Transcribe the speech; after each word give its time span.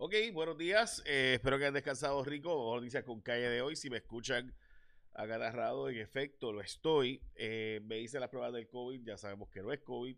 Ok, 0.00 0.14
buenos 0.32 0.56
días. 0.56 1.02
Eh, 1.06 1.32
espero 1.34 1.58
que 1.58 1.64
hayan 1.64 1.74
descansado 1.74 2.22
rico. 2.22 2.72
Noticias 2.76 3.02
con 3.02 3.20
calle 3.20 3.48
de 3.48 3.62
hoy. 3.62 3.74
Si 3.74 3.90
me 3.90 3.96
escuchan 3.96 4.54
agarrado, 5.12 5.88
en 5.88 5.98
efecto, 5.98 6.52
lo 6.52 6.60
estoy. 6.60 7.20
Eh, 7.34 7.80
me 7.82 7.98
hice 7.98 8.20
las 8.20 8.28
pruebas 8.28 8.52
del 8.52 8.68
COVID. 8.68 9.02
Ya 9.02 9.16
sabemos 9.16 9.48
que 9.48 9.60
no 9.60 9.72
es 9.72 9.80
COVID. 9.80 10.16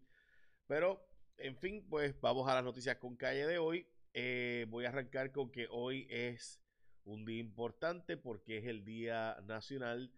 Pero, 0.67 1.03
en 1.39 1.57
fin, 1.57 1.87
pues 1.89 2.15
vamos 2.21 2.47
a 2.47 2.57
las 2.57 2.63
noticias 2.63 2.99
con 2.99 3.17
calle 3.17 3.47
de 3.47 3.57
hoy. 3.57 3.87
Eh, 4.13 4.67
voy 4.69 4.85
a 4.85 4.91
arrancar 4.91 5.33
con 5.33 5.51
que 5.51 5.67
hoy 5.71 6.07
es 6.11 6.61
un 7.05 7.25
día 7.25 7.39
importante 7.39 8.19
porque 8.19 8.59
es 8.59 8.67
el 8.67 8.85
Día 8.85 9.39
Nacional 9.45 10.13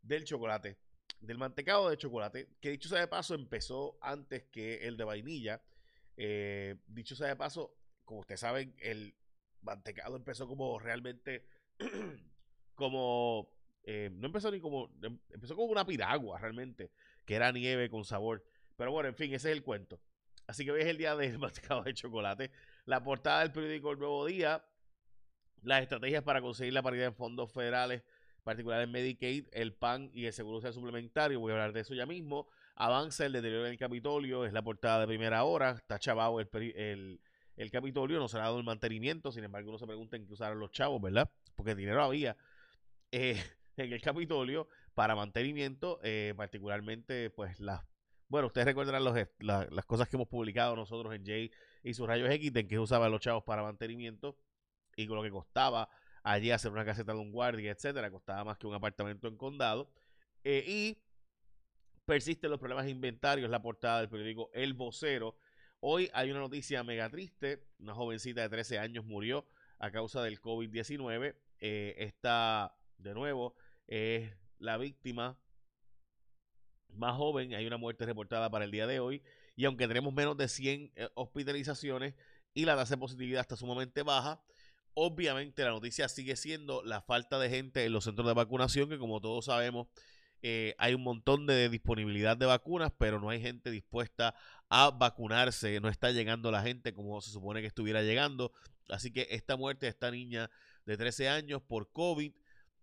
del 0.00 0.24
Chocolate, 0.24 0.78
del 1.20 1.36
mantecado 1.36 1.90
de 1.90 1.98
chocolate, 1.98 2.48
que 2.62 2.70
dicho 2.70 2.88
sea 2.88 3.00
de 3.00 3.08
paso 3.08 3.34
empezó 3.34 3.98
antes 4.00 4.44
que 4.44 4.86
el 4.86 4.96
de 4.96 5.04
vainilla. 5.04 5.62
dicho 6.86 7.14
sea 7.14 7.28
de 7.28 7.36
paso, 7.36 7.76
como 8.04 8.20
ustedes 8.20 8.40
saben, 8.40 8.74
el 8.78 9.14
mantecado 9.62 10.16
empezó 10.16 10.46
como 10.48 10.78
realmente 10.78 11.46
como 12.74 13.48
eh, 13.84 14.10
no 14.12 14.26
empezó 14.26 14.50
ni 14.50 14.60
como 14.60 14.90
em, 15.02 15.18
empezó 15.30 15.56
como 15.56 15.70
una 15.70 15.86
piragua 15.86 16.38
realmente 16.38 16.90
que 17.24 17.34
era 17.34 17.52
nieve 17.52 17.88
con 17.90 18.04
sabor. 18.04 18.44
Pero 18.76 18.92
bueno 18.92 19.08
en 19.08 19.14
fin 19.14 19.32
ese 19.32 19.50
es 19.50 19.56
el 19.56 19.62
cuento. 19.62 20.00
Así 20.46 20.64
que 20.64 20.72
hoy 20.72 20.82
es 20.82 20.88
el 20.88 20.98
día 20.98 21.16
del 21.16 21.38
mantecado 21.38 21.82
de 21.82 21.94
chocolate. 21.94 22.50
La 22.84 23.02
portada 23.02 23.40
del 23.40 23.52
periódico 23.52 23.92
El 23.92 23.98
Nuevo 23.98 24.26
Día 24.26 24.64
las 25.62 25.82
estrategias 25.82 26.22
para 26.24 26.40
conseguir 26.40 26.72
la 26.72 26.82
paridad 26.82 27.06
en 27.06 27.14
fondos 27.14 27.52
federales 27.52 28.02
particulares 28.42 28.86
en 28.86 28.92
Medicaid 28.92 29.46
el 29.52 29.72
PAN 29.72 30.10
y 30.12 30.26
el 30.26 30.32
seguro 30.32 30.58
social 30.58 30.74
suplementario. 30.74 31.38
Voy 31.38 31.52
a 31.52 31.54
hablar 31.54 31.72
de 31.72 31.80
eso 31.80 31.94
ya 31.94 32.06
mismo. 32.06 32.48
Avanza 32.74 33.26
el 33.26 33.32
deterioro 33.32 33.64
del 33.64 33.78
Capitolio 33.78 34.44
es 34.44 34.52
la 34.52 34.62
portada 34.62 35.00
de 35.00 35.06
primera 35.06 35.44
hora. 35.44 35.70
Está 35.70 35.98
chavado 35.98 36.40
el, 36.40 36.48
el 36.74 37.20
el 37.56 37.70
Capitolio, 37.70 38.18
no 38.18 38.28
se 38.28 38.38
ha 38.38 38.42
dado 38.42 38.58
el 38.58 38.64
mantenimiento, 38.64 39.32
sin 39.32 39.44
embargo 39.44 39.70
uno 39.70 39.78
se 39.78 39.86
pregunta 39.86 40.16
en 40.16 40.26
qué 40.26 40.32
usaron 40.32 40.58
los 40.58 40.70
chavos, 40.70 41.00
¿verdad? 41.00 41.30
Porque 41.54 41.74
dinero 41.74 42.02
había 42.02 42.36
eh, 43.12 43.42
en 43.76 43.92
el 43.92 44.00
Capitolio 44.00 44.68
para 44.94 45.14
mantenimiento, 45.14 46.00
eh, 46.02 46.34
particularmente 46.36 47.30
pues 47.30 47.60
las... 47.60 47.82
Bueno, 48.28 48.46
ustedes 48.46 48.66
recordarán 48.66 49.04
los, 49.04 49.14
las 49.40 49.84
cosas 49.84 50.08
que 50.08 50.16
hemos 50.16 50.28
publicado 50.28 50.74
nosotros 50.74 51.14
en 51.14 51.26
Jay 51.26 51.50
y 51.82 51.92
sus 51.92 52.06
rayos 52.06 52.30
X, 52.30 52.50
en 52.54 52.66
que 52.66 52.78
usaban 52.78 53.10
los 53.10 53.20
chavos 53.20 53.44
para 53.44 53.62
mantenimiento 53.62 54.38
y 54.96 55.06
con 55.06 55.16
lo 55.16 55.22
que 55.22 55.30
costaba 55.30 55.90
allí 56.22 56.50
hacer 56.50 56.72
una 56.72 56.84
caseta 56.84 57.12
de 57.12 57.18
un 57.18 57.32
guardia, 57.32 57.72
etcétera, 57.72 58.10
costaba 58.10 58.44
más 58.44 58.58
que 58.58 58.66
un 58.66 58.74
apartamento 58.74 59.28
en 59.28 59.36
condado. 59.36 59.90
Eh, 60.44 60.64
y 60.66 60.98
persisten 62.04 62.50
los 62.50 62.58
problemas 62.58 62.84
de 62.84 62.90
inventario, 62.90 63.44
es 63.44 63.50
la 63.50 63.62
portada 63.62 64.00
del 64.00 64.08
periódico 64.08 64.50
El 64.52 64.74
Vocero, 64.74 65.36
Hoy 65.84 66.08
hay 66.14 66.30
una 66.30 66.38
noticia 66.38 66.84
mega 66.84 67.10
triste. 67.10 67.66
Una 67.80 67.92
jovencita 67.92 68.40
de 68.40 68.48
13 68.48 68.78
años 68.78 69.04
murió 69.04 69.44
a 69.80 69.90
causa 69.90 70.22
del 70.22 70.40
COVID-19. 70.40 71.34
Eh, 71.58 71.94
esta, 71.98 72.76
de 72.98 73.12
nuevo, 73.14 73.56
es 73.88 74.30
la 74.60 74.76
víctima 74.76 75.36
más 76.94 77.16
joven. 77.16 77.54
Hay 77.54 77.66
una 77.66 77.78
muerte 77.78 78.06
reportada 78.06 78.48
para 78.48 78.64
el 78.64 78.70
día 78.70 78.86
de 78.86 79.00
hoy. 79.00 79.24
Y 79.56 79.64
aunque 79.64 79.88
tenemos 79.88 80.14
menos 80.14 80.36
de 80.36 80.46
100 80.46 80.92
eh, 80.94 81.08
hospitalizaciones 81.14 82.14
y 82.54 82.64
la 82.64 82.76
tasa 82.76 82.94
de 82.94 83.00
positividad 83.00 83.40
está 83.40 83.56
sumamente 83.56 84.04
baja, 84.04 84.40
obviamente 84.94 85.64
la 85.64 85.70
noticia 85.70 86.08
sigue 86.08 86.36
siendo 86.36 86.84
la 86.84 87.02
falta 87.02 87.40
de 87.40 87.50
gente 87.50 87.84
en 87.84 87.92
los 87.92 88.04
centros 88.04 88.28
de 88.28 88.34
vacunación, 88.34 88.88
que 88.88 88.98
como 88.98 89.20
todos 89.20 89.46
sabemos, 89.46 89.88
eh, 90.42 90.74
hay 90.78 90.94
un 90.94 91.02
montón 91.02 91.46
de 91.46 91.68
disponibilidad 91.68 92.36
de 92.36 92.46
vacunas, 92.46 92.92
pero 92.98 93.20
no 93.20 93.30
hay 93.30 93.40
gente 93.40 93.70
dispuesta 93.70 94.34
a 94.68 94.90
vacunarse. 94.90 95.80
No 95.80 95.88
está 95.88 96.10
llegando 96.10 96.50
la 96.50 96.62
gente 96.62 96.92
como 96.92 97.20
se 97.20 97.30
supone 97.30 97.60
que 97.60 97.68
estuviera 97.68 98.02
llegando. 98.02 98.52
Así 98.88 99.12
que 99.12 99.28
esta 99.30 99.56
muerte 99.56 99.86
de 99.86 99.90
esta 99.90 100.10
niña 100.10 100.50
de 100.84 100.96
13 100.96 101.28
años 101.28 101.62
por 101.62 101.92
COVID 101.92 102.32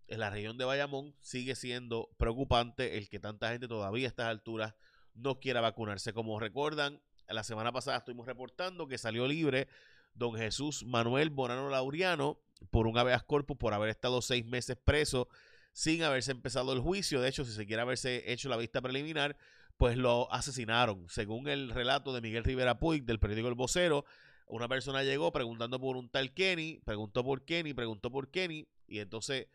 en 0.08 0.20
la 0.20 0.30
región 0.30 0.56
de 0.56 0.64
Bayamón 0.64 1.14
sigue 1.20 1.54
siendo 1.54 2.08
preocupante 2.16 2.96
el 2.96 3.08
que 3.08 3.20
tanta 3.20 3.50
gente 3.50 3.68
todavía 3.68 4.06
a 4.06 4.08
estas 4.08 4.26
alturas 4.26 4.74
no 5.14 5.38
quiera 5.38 5.60
vacunarse. 5.60 6.14
Como 6.14 6.40
recuerdan, 6.40 7.00
la 7.28 7.44
semana 7.44 7.72
pasada 7.72 7.98
estuvimos 7.98 8.26
reportando 8.26 8.88
que 8.88 8.98
salió 8.98 9.28
libre 9.28 9.68
don 10.14 10.34
Jesús 10.34 10.84
Manuel 10.84 11.30
Bonano 11.30 11.68
Lauriano 11.68 12.40
por 12.70 12.86
un 12.86 12.98
habeas 12.98 13.22
corpus 13.22 13.56
por 13.56 13.74
haber 13.74 13.90
estado 13.90 14.20
seis 14.22 14.44
meses 14.44 14.76
preso 14.76 15.28
sin 15.72 16.02
haberse 16.02 16.32
empezado 16.32 16.72
el 16.72 16.80
juicio. 16.80 17.20
De 17.20 17.28
hecho, 17.28 17.44
si 17.44 17.52
se 17.52 17.66
quiere 17.66 17.82
haberse 17.82 18.30
hecho 18.32 18.48
la 18.48 18.56
vista 18.56 18.80
preliminar, 18.80 19.36
pues 19.76 19.96
lo 19.96 20.32
asesinaron. 20.32 21.08
Según 21.08 21.48
el 21.48 21.70
relato 21.70 22.12
de 22.12 22.20
Miguel 22.20 22.44
Rivera 22.44 22.78
Puig 22.78 23.04
del 23.04 23.18
periódico 23.18 23.48
El 23.48 23.54
Vocero, 23.54 24.04
una 24.46 24.68
persona 24.68 25.02
llegó 25.02 25.32
preguntando 25.32 25.80
por 25.80 25.96
un 25.96 26.10
tal 26.10 26.34
Kenny, 26.34 26.80
preguntó 26.84 27.24
por 27.24 27.44
Kenny, 27.44 27.72
preguntó 27.72 28.10
por 28.10 28.30
Kenny, 28.30 28.68
y 28.86 28.98
entonces 28.98 29.46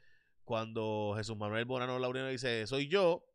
cuando 0.45 1.13
Jesús 1.17 1.35
Manuel 1.35 1.65
Bonano 1.65 1.99
Laureano 1.99 2.29
dice, 2.29 2.65
soy 2.67 2.87
yo, 2.87 3.25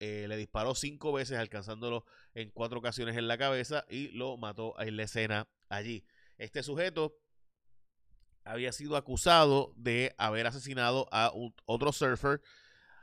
eh, 0.00 0.26
le 0.28 0.36
disparó 0.36 0.74
cinco 0.74 1.12
veces, 1.12 1.38
alcanzándolo 1.38 2.04
en 2.34 2.50
cuatro 2.50 2.78
ocasiones 2.78 3.16
en 3.16 3.26
la 3.26 3.36
cabeza 3.36 3.84
y 3.88 4.08
lo 4.08 4.36
mató 4.36 4.78
en 4.78 4.96
la 4.96 5.02
escena 5.02 5.48
allí. 5.68 6.04
Este 6.36 6.62
sujeto 6.62 7.16
había 8.48 8.72
sido 8.72 8.96
acusado 8.96 9.72
de 9.76 10.14
haber 10.16 10.46
asesinado 10.46 11.06
a 11.12 11.30
otro 11.66 11.92
surfer, 11.92 12.40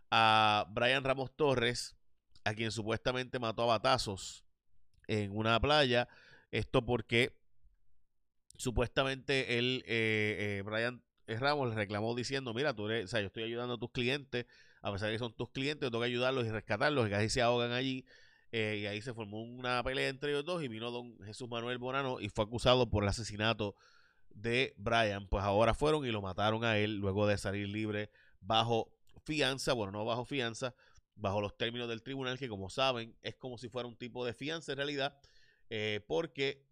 a 0.09 0.65
Brian 0.71 1.03
Ramos 1.03 1.35
Torres, 1.35 1.95
a 2.43 2.53
quien 2.55 2.71
supuestamente 2.71 3.37
mató 3.37 3.63
a 3.63 3.77
batazos 3.77 4.43
en 5.07 5.37
una 5.37 5.59
playa. 5.59 6.07
Esto 6.51 6.83
porque 6.83 7.37
supuestamente 8.57 9.59
él, 9.59 9.83
eh, 9.85 10.57
eh, 10.57 10.61
Brian 10.65 11.03
Ramos, 11.27 11.69
le 11.69 11.75
reclamó 11.75 12.15
diciendo, 12.15 12.53
mira, 12.53 12.73
tú 12.73 12.87
eres, 12.89 13.05
o 13.05 13.07
sea, 13.09 13.21
yo 13.21 13.27
estoy 13.27 13.43
ayudando 13.43 13.75
a 13.75 13.77
tus 13.77 13.91
clientes, 13.91 14.47
a 14.81 14.91
pesar 14.91 15.09
de 15.09 15.15
que 15.15 15.19
son 15.19 15.33
tus 15.33 15.51
clientes, 15.51 15.89
tengo 15.91 15.99
que 15.99 16.07
ayudarlos 16.07 16.45
y 16.45 16.49
rescatarlos, 16.49 17.07
y 17.07 17.11
casi 17.11 17.29
se 17.29 17.41
ahogan 17.43 17.71
allí. 17.71 18.05
Eh, 18.51 18.79
y 18.81 18.85
ahí 18.87 19.01
se 19.01 19.13
formó 19.13 19.43
una 19.43 19.83
pelea 19.83 20.07
entre 20.07 20.31
ellos 20.31 20.45
dos 20.45 20.63
y 20.63 20.69
vino 20.69 20.89
don 20.89 21.19
Jesús 21.23 21.49
Manuel 21.49 21.77
Bonano 21.77 22.21
y 22.21 22.29
fue 22.29 22.45
acusado 22.45 22.89
por 22.89 23.03
el 23.03 23.09
asesinato 23.09 23.75
de 24.35 24.73
Brian, 24.77 25.27
pues 25.27 25.43
ahora 25.43 25.73
fueron 25.73 26.05
y 26.05 26.11
lo 26.11 26.21
mataron 26.21 26.63
a 26.63 26.77
él 26.77 26.97
luego 26.97 27.25
de 27.25 27.37
salir 27.37 27.67
libre 27.69 28.11
bajo 28.41 28.91
fianza, 29.23 29.73
bueno, 29.73 29.91
no 29.91 30.05
bajo 30.05 30.25
fianza, 30.25 30.75
bajo 31.15 31.41
los 31.41 31.57
términos 31.57 31.87
del 31.87 32.03
tribunal, 32.03 32.37
que 32.37 32.49
como 32.49 32.69
saben 32.69 33.17
es 33.21 33.35
como 33.35 33.57
si 33.57 33.69
fuera 33.69 33.87
un 33.87 33.95
tipo 33.95 34.25
de 34.25 34.33
fianza 34.33 34.73
en 34.73 34.77
realidad, 34.77 35.17
eh, 35.69 36.01
porque 36.07 36.67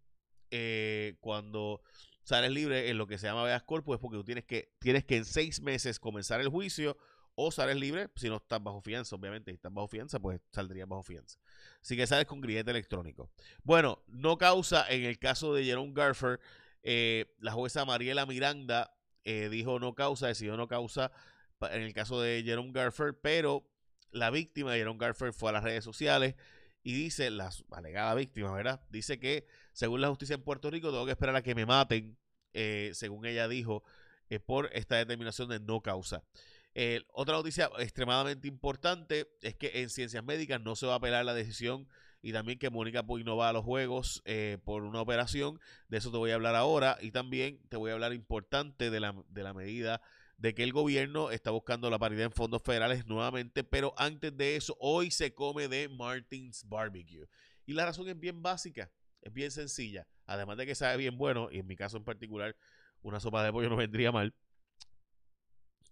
eh, 0.50 1.16
cuando 1.20 1.82
sales 2.22 2.50
libre 2.50 2.90
en 2.90 2.98
lo 2.98 3.06
que 3.06 3.18
se 3.18 3.26
llama 3.26 3.42
veas 3.42 3.62
corpus 3.62 3.96
es 3.96 4.00
porque 4.00 4.18
tú 4.18 4.24
tienes 4.24 4.44
que, 4.44 4.74
tienes 4.78 5.04
que 5.04 5.16
en 5.16 5.24
seis 5.24 5.60
meses 5.60 5.98
comenzar 5.98 6.40
el 6.40 6.48
juicio 6.48 6.96
o 7.34 7.50
sales 7.50 7.76
libre 7.76 8.08
si 8.14 8.28
no 8.28 8.36
estás 8.36 8.62
bajo 8.62 8.80
fianza, 8.80 9.16
obviamente, 9.16 9.50
si 9.50 9.56
estás 9.56 9.72
bajo 9.72 9.88
fianza, 9.88 10.20
pues 10.20 10.40
saldrías 10.52 10.86
bajo 10.86 11.02
fianza. 11.02 11.38
Así 11.82 11.96
que 11.96 12.06
sales 12.06 12.26
con 12.26 12.40
grillete 12.40 12.70
electrónico. 12.70 13.30
Bueno, 13.62 14.04
no 14.06 14.38
causa 14.38 14.86
en 14.88 15.04
el 15.04 15.18
caso 15.18 15.54
de 15.54 15.64
Jerome 15.64 15.92
Garfer 15.92 16.38
eh, 16.84 17.34
la 17.40 17.52
jueza 17.52 17.86
Mariela 17.86 18.26
Miranda 18.26 18.94
eh, 19.24 19.48
dijo 19.48 19.78
no 19.78 19.94
causa, 19.94 20.28
decidió 20.28 20.56
no 20.56 20.68
causa 20.68 21.10
en 21.62 21.80
el 21.80 21.94
caso 21.94 22.20
de 22.20 22.42
Jerome 22.44 22.72
Garfer, 22.72 23.18
pero 23.18 23.66
la 24.10 24.30
víctima 24.30 24.72
de 24.72 24.78
Jerome 24.78 24.98
Garfer 24.98 25.32
fue 25.32 25.48
a 25.48 25.54
las 25.54 25.64
redes 25.64 25.82
sociales 25.82 26.34
y 26.82 26.92
dice, 26.92 27.30
la 27.30 27.50
alegada 27.70 28.14
víctima, 28.14 28.52
¿verdad? 28.52 28.82
Dice 28.90 29.18
que 29.18 29.46
según 29.72 30.02
la 30.02 30.08
justicia 30.10 30.34
en 30.34 30.42
Puerto 30.42 30.70
Rico 30.70 30.90
tengo 30.90 31.06
que 31.06 31.12
esperar 31.12 31.34
a 31.36 31.42
que 31.42 31.54
me 31.54 31.64
maten, 31.64 32.18
eh, 32.52 32.90
según 32.92 33.24
ella 33.24 33.48
dijo, 33.48 33.82
por 34.44 34.68
esta 34.74 34.96
determinación 34.96 35.48
de 35.48 35.60
no 35.60 35.80
causa. 35.80 36.22
otra 37.12 37.36
noticia 37.36 37.70
extremadamente 37.78 38.46
importante 38.46 39.30
es 39.40 39.54
que 39.54 39.70
en 39.80 39.88
ciencias 39.88 40.22
médicas 40.22 40.60
no 40.60 40.76
se 40.76 40.86
va 40.86 40.94
a 40.94 40.96
apelar 40.96 41.24
la 41.24 41.32
decisión 41.32 41.88
y 42.24 42.32
también 42.32 42.58
que 42.58 42.70
Mónica 42.70 43.02
Puig 43.02 43.22
no 43.22 43.36
va 43.36 43.50
a 43.50 43.52
los 43.52 43.62
juegos 43.62 44.22
eh, 44.24 44.56
por 44.64 44.84
una 44.84 45.02
operación. 45.02 45.60
De 45.88 45.98
eso 45.98 46.10
te 46.10 46.16
voy 46.16 46.30
a 46.30 46.36
hablar 46.36 46.54
ahora 46.54 46.96
y 47.02 47.10
también 47.10 47.60
te 47.68 47.76
voy 47.76 47.90
a 47.90 47.94
hablar 47.94 48.14
importante 48.14 48.88
de 48.88 48.98
la, 48.98 49.14
de 49.28 49.42
la 49.42 49.52
medida 49.52 50.00
de 50.38 50.54
que 50.54 50.62
el 50.62 50.72
gobierno 50.72 51.30
está 51.30 51.50
buscando 51.50 51.90
la 51.90 51.98
paridad 51.98 52.24
en 52.24 52.32
fondos 52.32 52.62
federales 52.62 53.06
nuevamente, 53.06 53.62
pero 53.62 53.92
antes 53.98 54.34
de 54.38 54.56
eso, 54.56 54.74
hoy 54.80 55.10
se 55.10 55.34
come 55.34 55.68
de 55.68 55.90
Martins 55.90 56.66
Barbecue. 56.66 57.28
Y 57.66 57.74
la 57.74 57.84
razón 57.84 58.08
es 58.08 58.18
bien 58.18 58.42
básica, 58.42 58.90
es 59.20 59.30
bien 59.30 59.50
sencilla. 59.50 60.08
Además 60.24 60.56
de 60.56 60.64
que 60.64 60.74
sabe 60.74 60.96
bien 60.96 61.18
bueno, 61.18 61.50
y 61.52 61.58
en 61.58 61.66
mi 61.66 61.76
caso 61.76 61.98
en 61.98 62.04
particular, 62.04 62.56
una 63.02 63.20
sopa 63.20 63.44
de 63.44 63.52
pollo 63.52 63.68
no 63.68 63.76
vendría 63.76 64.12
mal. 64.12 64.34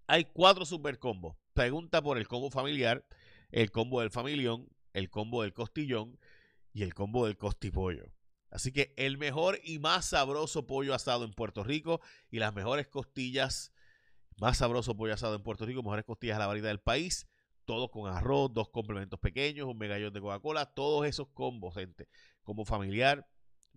Hay 0.06 0.24
cuatro 0.32 0.64
super 0.64 0.98
combos. 0.98 1.36
Pregunta 1.52 2.00
por 2.00 2.16
el 2.16 2.26
combo 2.26 2.50
familiar, 2.50 3.04
el 3.50 3.70
combo 3.70 4.00
del 4.00 4.10
familión, 4.10 4.66
el 4.92 5.10
combo 5.10 5.42
del 5.42 5.52
costillón 5.52 6.18
y 6.72 6.82
el 6.82 6.94
combo 6.94 7.26
del 7.26 7.36
costipollo. 7.36 8.12
Así 8.50 8.70
que 8.70 8.92
el 8.96 9.16
mejor 9.16 9.58
y 9.64 9.78
más 9.78 10.06
sabroso 10.06 10.66
pollo 10.66 10.94
asado 10.94 11.24
en 11.24 11.32
Puerto 11.32 11.64
Rico 11.64 12.00
y 12.30 12.38
las 12.38 12.54
mejores 12.54 12.86
costillas, 12.86 13.72
más 14.36 14.58
sabroso 14.58 14.96
pollo 14.96 15.14
asado 15.14 15.34
en 15.34 15.42
Puerto 15.42 15.64
Rico, 15.64 15.82
mejores 15.82 16.04
costillas 16.04 16.36
a 16.36 16.40
la 16.40 16.46
variedad 16.46 16.68
del 16.68 16.80
país, 16.80 17.26
todos 17.64 17.90
con 17.90 18.12
arroz, 18.12 18.52
dos 18.52 18.68
complementos 18.68 19.18
pequeños, 19.20 19.66
un 19.66 19.78
megallón 19.78 20.12
de 20.12 20.20
Coca-Cola, 20.20 20.66
todos 20.66 21.06
esos 21.06 21.28
combos, 21.28 21.74
gente. 21.74 22.08
Combo 22.42 22.64
familiar, 22.64 23.26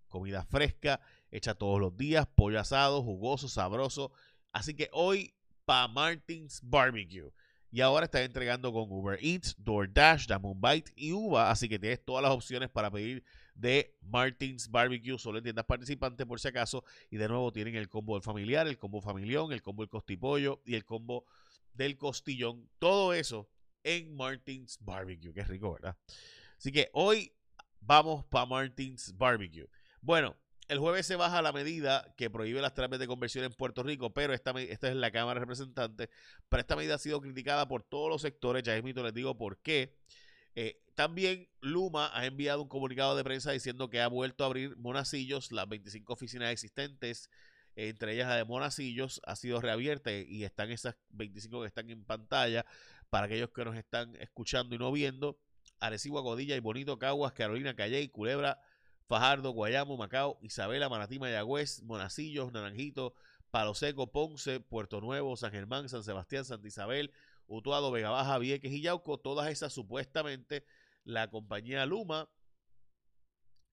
comida 0.07 0.43
fresca, 0.43 0.99
hecha 1.31 1.55
todos 1.55 1.79
los 1.79 1.95
días, 1.95 2.27
pollo 2.35 2.59
asado, 2.59 3.01
jugoso, 3.01 3.47
sabroso. 3.47 4.11
Así 4.51 4.73
que 4.73 4.89
hoy 4.91 5.35
pa 5.65 5.87
Martins 5.87 6.59
Barbecue. 6.63 7.31
Y 7.75 7.81
ahora 7.81 8.05
está 8.05 8.23
entregando 8.23 8.71
con 8.71 8.89
Uber 8.89 9.19
Eats, 9.21 9.53
DoorDash, 9.57 10.27
Damon 10.27 10.61
Bite 10.61 10.93
y 10.95 11.11
Uva. 11.11 11.51
Así 11.51 11.67
que 11.67 11.77
tienes 11.77 12.01
todas 12.05 12.23
las 12.23 12.31
opciones 12.31 12.69
para 12.69 12.89
pedir 12.89 13.21
de 13.53 13.97
Martins 13.99 14.69
Barbecue, 14.71 15.19
solo 15.19 15.39
en 15.39 15.43
tiendas 15.43 15.65
participantes 15.65 16.25
por 16.25 16.39
si 16.39 16.47
acaso. 16.47 16.85
Y 17.11 17.17
de 17.17 17.27
nuevo 17.27 17.51
tienen 17.51 17.75
el 17.75 17.89
combo 17.89 18.13
del 18.13 18.23
familiar, 18.23 18.65
el 18.65 18.77
combo 18.77 19.01
familión, 19.01 19.51
el 19.51 19.61
combo 19.61 19.83
del 19.83 19.89
costipollo 19.89 20.61
y 20.63 20.75
el 20.75 20.85
combo 20.85 21.25
del 21.73 21.97
costillón. 21.97 22.69
Todo 22.79 23.13
eso 23.13 23.49
en 23.83 24.15
Martins 24.15 24.77
Barbecue. 24.79 25.33
Qué 25.33 25.43
rico, 25.43 25.73
¿verdad? 25.73 25.97
Así 26.57 26.71
que 26.71 26.89
hoy 26.93 27.33
vamos 27.81 28.23
para 28.27 28.45
Martins 28.45 29.13
Barbecue. 29.17 29.67
Bueno, 29.99 30.37
el 30.67 30.79
jueves 30.79 31.05
se 31.05 31.15
baja 31.15 31.41
la 31.41 31.51
medida 31.51 32.13
que 32.17 32.29
prohíbe 32.29 32.61
las 32.61 32.73
terapias 32.73 32.99
de 32.99 33.07
conversión 33.07 33.45
en 33.45 33.53
Puerto 33.53 33.83
Rico, 33.83 34.13
pero 34.13 34.33
esta, 34.33 34.51
esta 34.61 34.89
es 34.89 34.95
la 34.95 35.11
Cámara 35.11 35.39
de 35.39 35.41
Representantes. 35.41 36.09
Pero 36.49 36.61
esta 36.61 36.75
medida 36.75 36.95
ha 36.95 36.99
sido 36.99 37.21
criticada 37.21 37.67
por 37.67 37.83
todos 37.83 38.09
los 38.09 38.21
sectores. 38.21 38.63
Ya 38.63 38.81
mismo 38.81 39.03
les 39.03 39.13
digo 39.13 39.37
por 39.37 39.59
qué. 39.59 39.95
Eh, 40.55 40.81
también 40.95 41.49
Luma 41.59 42.09
ha 42.13 42.25
enviado 42.25 42.61
un 42.61 42.69
comunicado 42.69 43.15
de 43.15 43.23
prensa 43.23 43.51
diciendo 43.51 43.89
que 43.89 44.01
ha 44.01 44.07
vuelto 44.07 44.43
a 44.43 44.47
abrir 44.47 44.77
Monacillos, 44.77 45.51
las 45.51 45.67
25 45.67 46.13
oficinas 46.13 46.51
existentes, 46.51 47.29
entre 47.75 48.13
ellas 48.13 48.29
la 48.29 48.37
de 48.37 48.45
Monacillos, 48.45 49.21
ha 49.25 49.35
sido 49.35 49.59
reabierta 49.59 50.11
y 50.13 50.45
están 50.45 50.71
esas 50.71 50.95
25 51.09 51.61
que 51.61 51.67
están 51.67 51.89
en 51.89 52.05
pantalla 52.05 52.65
para 53.09 53.25
aquellos 53.25 53.49
que 53.49 53.65
nos 53.65 53.75
están 53.75 54.15
escuchando 54.15 54.75
y 54.75 54.77
no 54.77 54.91
viendo. 54.91 55.37
Arecibo, 55.79 56.19
Agodilla 56.19 56.55
y 56.55 56.59
Bonito, 56.59 56.97
Caguas, 56.97 57.33
Carolina, 57.33 57.75
Calley, 57.75 58.07
Culebra, 58.07 58.61
Fajardo, 59.07 59.51
Guayamo, 59.51 59.97
Macao, 59.97 60.39
Isabela, 60.41 60.89
Manatí, 60.89 61.19
Mayagüez, 61.19 61.83
Monacillos, 61.83 62.51
Naranjito, 62.51 63.13
Palo 63.51 63.75
Seco, 63.75 64.11
Ponce, 64.11 64.59
Puerto 64.59 65.01
Nuevo, 65.01 65.37
San 65.37 65.51
Germán, 65.51 65.89
San 65.89 66.03
Sebastián, 66.03 66.45
Santa 66.45 66.67
Isabel, 66.67 67.11
Utuado, 67.47 67.91
Vega 67.91 68.09
Baja, 68.09 68.39
Vieques 68.39 68.71
y 68.71 68.81
Yauco, 68.81 69.19
todas 69.19 69.49
esas 69.49 69.71
supuestamente 69.71 70.65
la 71.03 71.29
compañía 71.29 71.85
Luma 71.85 72.27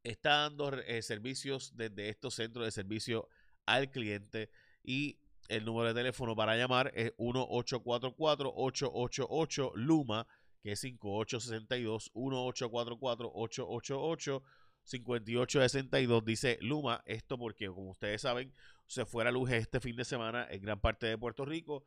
está 0.04 0.42
dando 0.42 0.74
eh, 0.74 1.00
servicios 1.02 1.76
desde 1.76 2.08
estos 2.08 2.34
centros 2.34 2.66
de 2.66 2.72
servicio 2.72 3.28
al 3.66 3.90
cliente 3.90 4.50
y 4.82 5.18
el 5.48 5.64
número 5.64 5.88
de 5.88 5.94
teléfono 5.94 6.36
para 6.36 6.56
llamar 6.56 6.92
es 6.94 7.16
1844-888 7.16 9.72
Luma, 9.74 10.28
que 10.62 10.72
es 10.72 10.80
5862 10.80 12.10
1844 12.14 13.32
888 13.34 14.42
5862 14.84 16.24
dice 16.24 16.58
Luma, 16.60 17.02
esto 17.06 17.38
porque 17.38 17.68
como 17.68 17.90
ustedes 17.90 18.22
saben, 18.22 18.52
se 18.86 19.06
fue 19.06 19.24
la 19.24 19.30
luz 19.30 19.50
este 19.50 19.80
fin 19.80 19.96
de 19.96 20.04
semana 20.04 20.46
en 20.50 20.62
gran 20.62 20.80
parte 20.80 21.06
de 21.06 21.18
Puerto 21.18 21.44
Rico. 21.44 21.86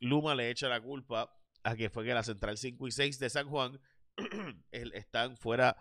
Luma 0.00 0.34
le 0.34 0.50
echa 0.50 0.68
la 0.68 0.80
culpa 0.80 1.34
a 1.62 1.76
que 1.76 1.90
fue 1.90 2.04
que 2.04 2.14
la 2.14 2.22
central 2.22 2.56
5 2.56 2.86
y 2.86 2.90
6 2.92 3.18
de 3.18 3.30
San 3.30 3.48
Juan 3.48 3.80
están 4.72 5.36
fuera, 5.36 5.76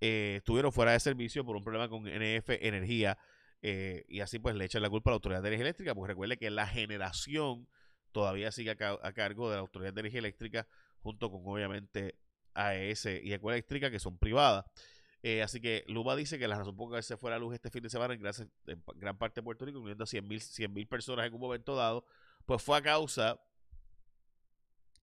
eh, 0.00 0.36
estuvieron 0.38 0.72
fuera 0.72 0.92
de 0.92 1.00
servicio 1.00 1.44
por 1.44 1.56
un 1.56 1.64
problema 1.64 1.88
con 1.88 2.04
NF 2.04 2.50
Energía 2.60 3.18
eh, 3.62 4.04
y 4.08 4.20
así 4.20 4.38
pues 4.38 4.54
le 4.54 4.64
echan 4.64 4.82
la 4.82 4.90
culpa 4.90 5.10
a 5.10 5.12
la 5.12 5.16
Autoridad 5.16 5.42
de 5.42 5.48
Energía 5.48 5.64
Eléctrica, 5.64 5.94
porque 5.94 6.12
recuerde 6.12 6.36
que 6.36 6.50
la 6.50 6.66
generación 6.66 7.68
todavía 8.12 8.52
sigue 8.52 8.70
a, 8.70 9.12
cargo 9.12 9.50
de 9.50 9.56
la 9.56 9.60
Autoridad 9.60 9.92
de 9.92 10.00
Energía 10.00 10.20
Eléctrica 10.20 10.66
junto 11.00 11.30
con 11.30 11.42
obviamente 11.44 12.18
AES 12.54 13.06
y 13.22 13.32
Ecoeléctrica 13.32 13.90
que 13.90 13.98
son 13.98 14.18
privadas. 14.18 14.64
Eh, 15.22 15.42
así 15.42 15.60
que 15.60 15.84
Luma 15.88 16.14
dice 16.14 16.38
que 16.38 16.46
la 16.46 16.58
razón 16.58 16.76
por 16.76 16.92
la 16.92 16.98
que 16.98 17.02
se 17.02 17.16
fue 17.16 17.30
la 17.30 17.38
luz 17.38 17.54
este 17.54 17.70
fin 17.70 17.82
de 17.82 17.90
semana 17.90 18.14
en, 18.14 18.22
gran 18.96 19.18
parte 19.18 19.40
de 19.40 19.44
Puerto 19.44 19.64
Rico, 19.64 19.78
incluyendo 19.78 20.04
a 20.04 20.06
100 20.06 20.28
mil 20.72 20.86
personas 20.86 21.26
en 21.26 21.34
un 21.34 21.40
momento 21.40 21.74
dado, 21.74 22.04
pues 22.46 22.62
fue 22.62 22.78
a 22.78 22.82
causa 22.82 23.40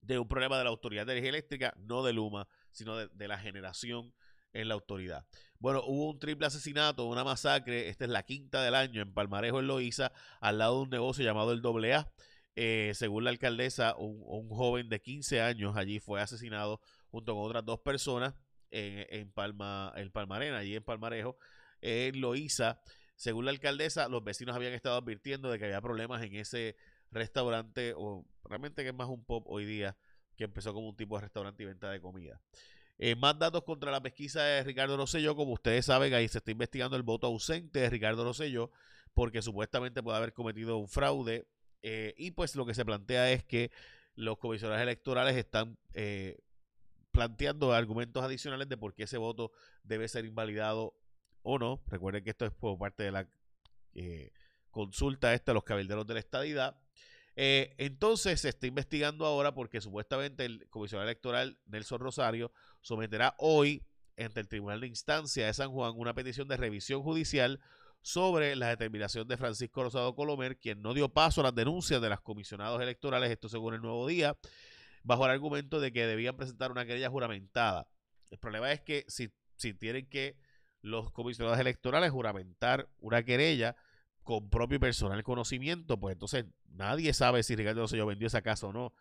de 0.01 0.19
un 0.19 0.27
problema 0.27 0.57
de 0.57 0.63
la 0.63 0.69
Autoridad 0.69 1.05
de 1.05 1.13
Energía 1.13 1.29
Eléctrica, 1.29 1.73
no 1.77 2.03
de 2.03 2.13
Luma, 2.13 2.47
sino 2.71 2.95
de, 2.95 3.27
la 3.27 3.37
generación 3.37 4.13
en 4.53 4.67
la 4.67 4.75
autoridad. 4.75 5.25
Bueno, 5.59 5.81
hubo 5.85 6.11
un 6.11 6.19
triple 6.19 6.45
asesinato, 6.45 7.05
una 7.05 7.23
masacre, 7.23 7.89
esta 7.89 8.05
es 8.05 8.11
la 8.11 8.23
quinta 8.23 8.63
del 8.63 8.75
año 8.75 9.01
en 9.01 9.13
Palmarejo, 9.13 9.59
en 9.59 9.67
Loíza, 9.67 10.11
al 10.39 10.59
lado 10.59 10.77
de 10.77 10.81
un 10.83 10.89
negocio 10.89 11.25
llamado 11.25 11.51
el 11.51 11.61
AA. 11.91 12.11
Eh, 12.57 12.93
según 12.95 13.25
la 13.25 13.31
alcaldesa, 13.31 13.95
un, 13.97 14.47
joven 14.49 14.87
de 14.87 15.01
15 15.01 15.41
años 15.41 15.75
allí 15.75 15.99
fue 15.99 16.21
asesinado 16.21 16.79
junto 17.11 17.33
con 17.33 17.43
otras 17.43 17.65
dos 17.65 17.79
personas 17.79 18.33
en, 18.75 19.31
Palma, 19.31 19.93
en 19.95 20.11
Palmarena, 20.11 20.59
allí 20.59 20.75
en 20.75 20.83
Palmarejo, 20.83 21.37
en 21.81 22.19
Loíza. 22.19 22.79
Según 23.15 23.45
la 23.45 23.51
alcaldesa, 23.51 24.09
los 24.09 24.23
vecinos 24.23 24.55
habían 24.55 24.73
estado 24.73 24.97
advirtiendo 24.97 25.49
de 25.49 25.57
que 25.57 25.65
había 25.65 25.81
problemas 25.81 26.21
en 26.23 26.35
ese 26.35 26.75
restaurante, 27.11 27.93
o 27.95 28.25
realmente 28.43 28.83
que 28.83 28.89
es 28.89 28.95
más 28.95 29.07
un 29.07 29.23
pop 29.23 29.45
hoy 29.47 29.65
día, 29.65 29.97
que 30.35 30.43
empezó 30.43 30.73
como 30.73 30.89
un 30.89 30.95
tipo 30.97 31.15
de 31.15 31.21
restaurante 31.21 31.63
y 31.63 31.65
venta 31.65 31.89
de 31.89 32.01
comida. 32.01 32.41
Eh, 32.97 33.15
más 33.15 33.37
datos 33.37 33.63
contra 33.63 33.91
la 33.91 34.01
pesquisa 34.01 34.43
de 34.43 34.63
Ricardo 34.63 34.97
Rosselló. 34.97 35.35
Como 35.35 35.53
ustedes 35.53 35.85
saben, 35.85 36.13
ahí 36.13 36.27
se 36.27 36.37
está 36.37 36.51
investigando 36.51 36.95
el 36.95 37.03
voto 37.03 37.27
ausente 37.27 37.79
de 37.79 37.89
Ricardo 37.89 38.23
Rosselló 38.23 38.71
porque 39.13 39.41
supuestamente 39.41 40.03
puede 40.03 40.17
haber 40.17 40.33
cometido 40.33 40.77
un 40.77 40.87
fraude. 40.87 41.47
Eh, 41.81 42.13
y 42.17 42.31
pues 42.31 42.55
lo 42.55 42.65
que 42.65 42.73
se 42.73 42.85
plantea 42.85 43.31
es 43.31 43.43
que 43.43 43.71
los 44.15 44.37
comisionados 44.37 44.81
electorales 44.81 45.35
están 45.35 45.77
eh, 45.93 46.37
planteando 47.15 47.73
argumentos 47.73 48.23
adicionales 48.23 48.69
de 48.69 48.77
por 48.77 48.93
qué 48.93 49.03
ese 49.03 49.17
voto 49.17 49.51
debe 49.83 50.07
ser 50.07 50.25
invalidado 50.25 50.93
o 51.41 51.57
no. 51.57 51.81
Recuerden 51.87 52.23
que 52.23 52.31
esto 52.31 52.45
es 52.45 52.51
por 52.51 52.77
parte 52.77 53.03
de 53.03 53.11
la 53.11 53.27
consulta 54.69 55.33
esta 55.33 55.51
de 55.51 55.53
los 55.53 55.63
cabilderos 55.63 56.05
de 56.05 56.13
la 56.13 56.19
estadidad. 56.19 56.77
Eh, 57.37 57.73
entonces 57.77 58.41
se 58.41 58.49
está 58.49 58.67
investigando 58.67 59.25
ahora 59.25 59.53
porque 59.53 59.81
supuestamente 59.81 60.45
el 60.45 60.69
comisionado 60.69 61.09
electoral 61.09 61.57
Nelson 61.65 61.99
Rosario 61.99 62.51
someterá 62.81 63.35
hoy 63.39 63.85
ante 64.17 64.39
el 64.39 64.47
Tribunal 64.47 64.81
de 64.81 64.87
Instancia 64.87 65.45
de 65.45 65.53
San 65.53 65.71
Juan 65.71 65.93
una 65.95 66.13
petición 66.13 66.47
de 66.47 66.57
revisión 66.57 67.03
judicial 67.03 67.59
sobre 68.01 68.55
la 68.55 68.67
determinación 68.67 69.27
de 69.27 69.35
Francisco 69.35 69.83
Rosado 69.83 70.13
Colomer, 70.15 70.57
quien 70.57 70.81
no 70.81 70.93
dio 70.93 71.09
paso 71.09 71.41
a 71.41 71.45
las 71.45 71.55
denuncias 71.55 72.01
de 72.01 72.09
los 72.09 72.21
comisionados 72.21 72.81
electorales, 72.81 73.31
esto 73.31 73.49
según 73.49 73.73
el 73.73 73.81
Nuevo 73.81 74.07
Día, 74.07 74.37
bajo 75.05 75.25
el 75.25 75.31
argumento 75.31 75.79
de 75.79 75.93
que 75.93 76.05
debían 76.05 76.35
presentar 76.35 76.71
una 76.71 76.85
querella 76.85 77.09
juramentada. 77.09 77.87
El 78.31 78.39
problema 78.39 78.71
es 78.71 78.81
que 78.81 79.05
si, 79.07 79.31
si 79.55 79.73
tienen 79.73 80.07
que 80.07 80.35
los 80.81 81.11
comisionados 81.11 81.59
electorales 81.59 82.11
juramentar 82.11 82.89
una 82.99 83.23
querella, 83.23 83.75
con 84.25 84.49
propio 84.49 84.77
y 84.77 84.79
personal 84.79 85.23
conocimiento, 85.23 85.99
pues 85.99 86.13
entonces 86.13 86.45
nadie 86.69 87.13
sabe 87.13 87.43
si 87.43 87.55
Ricardo 87.55 87.81
Rosselló 87.81 88.07
vendió 88.07 88.25
esa 88.25 88.41
casa 88.41 88.65
o 88.65 88.73
no, 88.73 88.91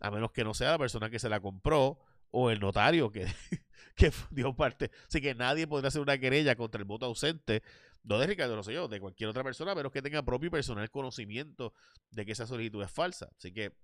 a 0.00 0.10
menos 0.10 0.32
que 0.32 0.42
no 0.42 0.52
sea 0.52 0.72
la 0.72 0.78
persona 0.78 1.08
que 1.08 1.20
se 1.20 1.28
la 1.28 1.38
compró 1.38 2.00
o 2.32 2.50
el 2.50 2.58
notario 2.58 3.12
que, 3.12 3.24
que 3.94 4.12
dio 4.30 4.56
parte. 4.56 4.90
Así 5.06 5.20
que 5.20 5.32
nadie 5.36 5.68
podrá 5.68 5.88
hacer 5.88 6.02
una 6.02 6.18
querella 6.18 6.56
contra 6.56 6.80
el 6.80 6.84
voto 6.86 7.06
ausente, 7.06 7.62
no 8.02 8.18
de 8.18 8.26
Ricardo 8.26 8.56
Rosselló, 8.56 8.88
de 8.88 8.98
cualquier 8.98 9.30
otra 9.30 9.44
persona, 9.44 9.70
a 9.70 9.74
menos 9.76 9.92
que 9.92 10.02
tenga 10.02 10.24
propio 10.24 10.48
y 10.48 10.50
personal 10.50 10.90
conocimiento 10.90 11.72
de 12.10 12.26
que 12.26 12.32
esa 12.32 12.44
solicitud 12.44 12.82
es 12.82 12.90
falsa. 12.90 13.30
Así 13.38 13.52
que 13.52 13.76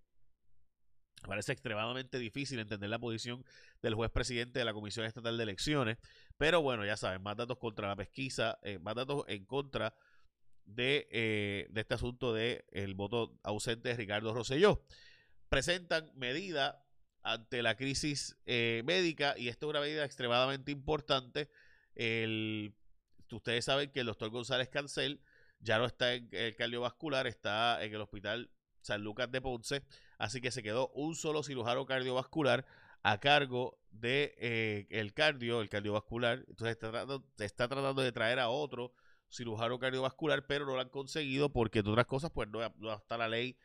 parece 1.27 1.53
extremadamente 1.53 2.19
difícil 2.19 2.59
entender 2.59 2.91
la 2.91 2.99
posición 2.99 3.45
del 3.83 3.95
juez 3.95 4.11
presidente 4.11 4.59
de 4.59 4.65
la 4.65 4.73
Comisión 4.73 5.07
Estatal 5.07 5.37
de 5.37 5.43
Elecciones, 5.43 5.99
pero 6.37 6.63
bueno, 6.63 6.85
ya 6.85 6.97
saben, 6.97 7.23
más 7.23 7.37
datos 7.37 7.59
contra 7.59 7.89
la 7.89 7.97
pesquisa, 7.97 8.59
eh, 8.63 8.79
más 8.79 8.95
datos 8.95 9.25
en 9.29 9.45
contra 9.45 9.95
eh, 10.77 11.67
de, 11.71 11.81
este 11.81 11.95
asunto 11.95 12.33
del 12.33 12.65
el 12.71 12.95
voto 12.95 13.39
ausente 13.43 13.91
de 13.91 13.97
Ricardo 13.97 14.33
Rosselló. 14.33 14.85
Presentan 15.49 16.11
medida 16.15 16.85
ante 17.23 17.63
la 17.63 17.77
crisis 17.77 18.37
eh, 18.47 18.83
médica 18.85 19.35
y 19.37 19.49
esto 19.49 19.67
es 19.67 19.71
una 19.71 19.81
medida 19.81 20.05
extremadamente 20.05 20.73
importante. 20.73 21.51
Ustedes 23.31 23.65
saben 23.65 23.91
que 23.91 24.01
el 24.01 24.07
doctor 24.07 24.31
González 24.31 24.69
Cancel 24.69 25.21
ya 25.61 25.79
no 25.79 25.87
está 25.87 26.15
en 26.15 26.29
el 26.33 26.57
cardiovascular, 26.57 27.27
está 27.27 27.85
en 27.85 27.93
el 27.95 28.01
hospital 28.01 28.51
San 28.83 29.03
Lucas 29.03 29.31
de 29.31 29.41
Ponce, 29.41 29.83
así 30.19 30.41
que 30.41 30.51
se 30.51 30.63
quedó 30.63 30.89
un 30.95 31.15
solo 31.15 31.43
cirujano 31.43 31.87
cardiovascular 31.87 32.67
a 33.03 33.19
cargo 33.19 33.79
de 33.91 34.35
eh, 34.39 34.87
el 34.91 35.13
cardio, 35.15 35.61
el 35.61 35.69
cardiovascular. 35.69 36.45
Entonces 36.49 36.77
está 36.81 37.21
está 37.39 37.69
tratando 37.69 38.03
de 38.03 38.13
traer 38.13 38.39
a 38.39 38.49
otro 38.49 38.93
cirujano 39.31 39.79
cardiovascular, 39.79 40.47
pero 40.47 40.67
no 40.67 40.75
lo 40.75 40.81
han 40.81 40.89
conseguido 40.89 41.53
porque, 41.53 41.81
entre 41.81 41.93
otras 41.93 42.07
cosas, 42.07 42.31
pues 42.33 42.49
no, 42.49 42.63
está 42.95 43.17
la 43.17 43.29
ley 43.29 43.57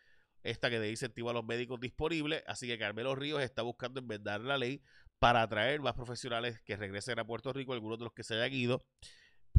esta 0.43 0.69
que 0.69 0.79
de 0.79 0.91
incentivo 0.91 1.31
a 1.31 1.33
los 1.33 1.43
médicos 1.43 1.79
disponible. 1.79 2.43
Así 2.47 2.67
que 2.67 2.77
Carmelo 2.77 3.15
Ríos 3.15 3.41
está 3.41 3.63
buscando 3.63 3.99
enmendar 3.99 4.41
la 4.41 4.57
ley 4.57 4.81
para 5.17 5.41
atraer 5.41 5.81
más 5.81 5.93
profesionales 5.93 6.61
que 6.61 6.77
regresen 6.77 7.19
a 7.19 7.25
Puerto 7.25 7.51
Rico, 7.51 7.73
algunos 7.73 7.97
de 7.97 8.05
los 8.05 8.13
que 8.13 8.23
se 8.23 8.35
hayan 8.35 8.53
ido, 8.53 8.85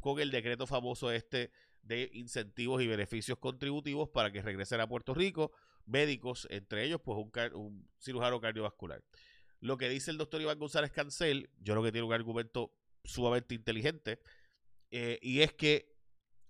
con 0.00 0.20
el 0.20 0.30
decreto 0.30 0.66
famoso 0.66 1.10
este 1.10 1.50
de 1.86 2.10
incentivos 2.12 2.82
y 2.82 2.86
beneficios 2.86 3.38
contributivos 3.38 4.08
para 4.08 4.30
que 4.30 4.42
regresen 4.42 4.80
a 4.80 4.88
Puerto 4.88 5.14
Rico, 5.14 5.52
médicos, 5.84 6.46
entre 6.50 6.84
ellos, 6.84 7.00
pues 7.04 7.18
un, 7.18 7.30
un 7.54 7.88
cirujano 7.98 8.40
cardiovascular. 8.40 9.02
Lo 9.60 9.76
que 9.76 9.88
dice 9.88 10.10
el 10.10 10.18
doctor 10.18 10.40
Iván 10.40 10.58
González 10.58 10.90
Cancel, 10.90 11.50
yo 11.58 11.74
creo 11.74 11.82
que 11.82 11.92
tiene 11.92 12.06
un 12.06 12.12
argumento 12.12 12.72
sumamente 13.04 13.54
inteligente, 13.54 14.20
eh, 14.90 15.18
y 15.22 15.40
es 15.40 15.52
que 15.52 15.96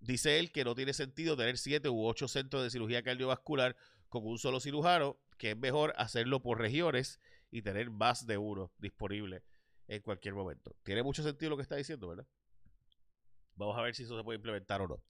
Dice 0.01 0.39
él 0.39 0.53
que 0.53 0.65
no 0.65 0.75
tiene 0.75 0.93
sentido 0.93 1.37
tener 1.37 1.59
siete 1.59 1.89
u 1.89 2.05
ocho 2.07 2.29
centros 2.29 2.63
de 2.63 2.71
cirugía 2.71 3.03
cardiovascular 3.03 3.77
con 4.09 4.27
un 4.27 4.39
solo 4.39 4.61
cirujano, 4.61 5.19
que 5.39 5.53
es 5.53 5.57
mejor 5.57 5.95
hacerlo 5.97 6.41
por 6.43 6.61
regiones 6.61 7.19
y 7.51 7.63
tener 7.63 7.91
más 7.91 8.27
de 8.27 8.39
uno 8.39 8.73
disponible 8.79 9.43
en 9.89 10.03
cualquier 10.03 10.35
momento. 10.35 10.77
Tiene 10.83 11.03
mucho 11.03 11.23
sentido 11.23 11.51
lo 11.51 11.57
que 11.57 11.63
está 11.63 11.77
diciendo, 11.77 12.09
¿verdad? 12.09 12.27
Vamos 13.57 13.77
a 13.77 13.83
ver 13.83 13.95
si 13.95 14.05
eso 14.05 14.17
se 14.17 14.25
puede 14.25 14.37
implementar 14.37 14.81
o 14.83 14.89
no. 14.89 15.01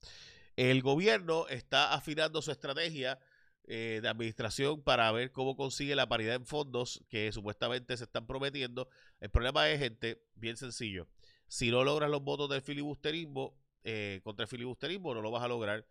El 0.55 0.81
gobierno 0.81 1.47
está 1.47 1.93
afinando 1.93 2.41
su 2.41 2.51
estrategia 2.51 3.19
eh, 3.69 3.99
de 4.01 4.07
administración 4.07 4.81
para 4.81 5.11
ver 5.11 5.31
cómo 5.31 5.55
consigue 5.55 5.95
la 5.95 6.07
paridad 6.07 6.35
en 6.35 6.45
fondos 6.45 7.03
que 7.09 7.31
supuestamente 7.31 7.95
se 7.97 8.05
están 8.05 8.25
prometiendo. 8.25 8.89
El 9.19 9.29
problema 9.29 9.69
es, 9.69 9.79
gente, 9.79 10.23
bien 10.35 10.57
sencillo. 10.57 11.07
Si 11.47 11.69
no 11.69 11.83
logras 11.83 12.09
los 12.09 12.23
votos 12.23 12.49
del 12.49 12.61
filibusterismo, 12.61 13.55
eh, 13.83 14.21
contra 14.23 14.43
el 14.45 14.47
filibusterismo, 14.49 15.13
no 15.13 15.21
lo 15.21 15.31
vas 15.31 15.43
a 15.43 15.47
lograr. 15.47 15.85